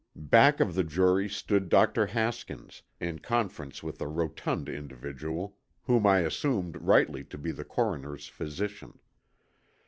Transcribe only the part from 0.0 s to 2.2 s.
Back of the jury stood Dr.